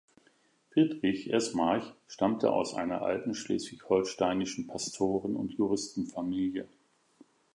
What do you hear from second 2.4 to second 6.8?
aus einer alten schleswig-holsteinischen Pastoren- und Juristenfamilie.